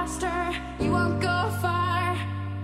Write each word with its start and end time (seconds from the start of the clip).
faster, 0.00 0.58
you 0.82 0.90
won't 0.90 1.20
go 1.20 1.50
far. 1.60 2.16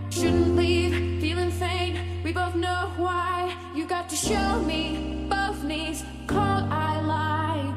Shouldn't 0.09 0.57
leave, 0.57 1.21
feeling 1.21 1.51
faint, 1.51 2.25
we 2.25 2.33
both 2.33 2.55
know 2.55 2.91
why. 2.97 3.55
You 3.75 3.87
got 3.87 4.09
to 4.09 4.17
show 4.17 4.63
me 4.63 5.27
both 5.29 5.63
knees, 5.63 6.03
call 6.27 6.61
I 6.71 6.93
lie. 7.03 7.75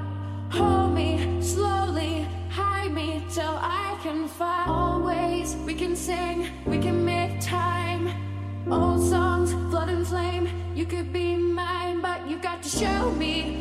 Hold 0.51 0.93
me 0.93 1.41
slowly, 1.41 2.25
hide 2.49 2.93
me 2.93 3.25
till 3.29 3.57
I 3.59 3.99
can 4.01 4.29
fly. 4.29 4.63
Always, 4.65 5.57
we 5.67 5.73
can 5.73 5.93
sing, 5.93 6.47
we 6.65 6.77
can 6.79 7.03
make 7.03 7.41
time. 7.41 8.03
Old 8.71 9.03
songs, 9.03 9.51
flood 9.69 9.89
and 9.89 10.07
flame, 10.07 10.47
you 10.73 10.85
could 10.85 11.11
be 11.11 11.35
mine, 11.35 11.99
but 12.01 12.29
you 12.29 12.37
got 12.39 12.63
to 12.63 12.69
show 12.69 13.11
me. 13.11 13.58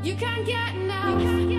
You 0.04 0.16
can't 0.16 0.46
get 0.46 0.76
enough. 0.76 1.59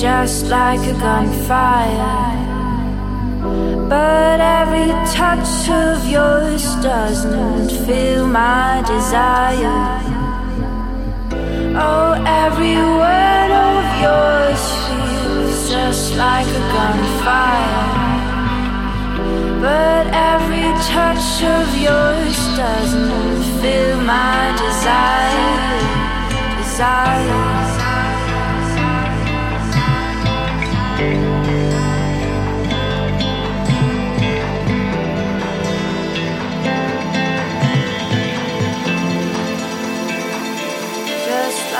Just 0.00 0.46
like 0.46 0.80
a 0.80 0.94
gunfire. 0.94 2.48
But 3.86 4.40
every 4.40 4.88
touch 5.12 5.68
of 5.68 6.08
yours 6.08 6.64
doesn't 6.76 7.68
fill 7.84 8.26
my 8.26 8.82
desire. 8.86 10.00
Oh, 11.76 12.12
every 12.26 12.76
word 12.76 13.50
of 13.68 13.84
yours 14.04 14.62
feels 14.86 15.70
just 15.70 16.16
like 16.16 16.46
a 16.46 16.64
gunfire. 16.76 17.88
But 19.60 20.06
every 20.32 20.68
touch 20.88 21.42
of 21.42 21.68
yours 21.76 22.36
doesn't 22.56 23.42
fill 23.60 24.00
my 24.00 24.56
desire. 24.64 25.58
Desire. 26.56 27.69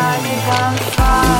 Like 0.01 1.40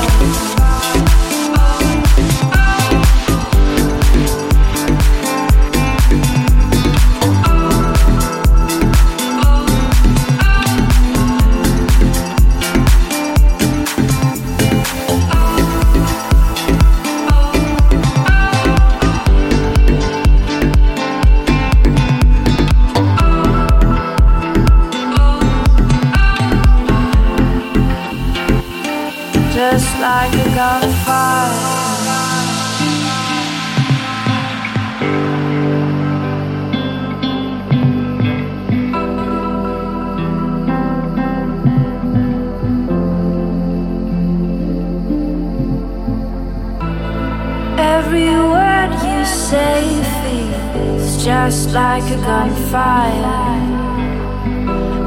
just 51.23 51.69
like 51.69 52.03
a 52.11 52.17
gunfire. 52.17 53.61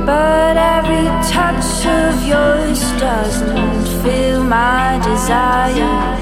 But 0.06 0.56
every 0.56 1.06
touch 1.28 1.86
of 1.86 2.24
yours 2.24 2.80
doesn't 3.00 3.86
fill 4.02 4.44
my 4.44 5.00
desire. 5.02 6.14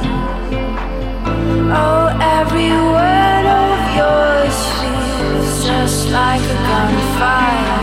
Oh, 1.84 2.06
every 2.40 2.72
word 2.72 3.46
of 3.64 3.78
yours 4.00 4.56
feels 4.80 5.64
just 5.66 6.08
like 6.10 6.40
a 6.40 6.58
gunfire. 6.70 7.82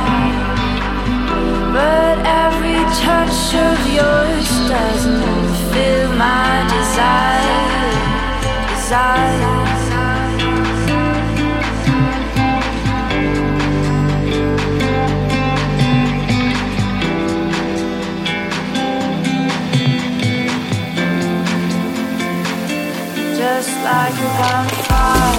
But 1.78 2.18
every 2.26 2.82
touch 3.06 3.54
of 3.54 3.78
yours 4.00 4.50
doesn't 4.68 5.54
fill 5.72 6.12
my 6.14 6.66
desire. 6.74 7.66
Desire. 8.74 9.69
just 23.50 23.76
like 23.82 24.14
you 24.20 24.28
have. 24.28 25.39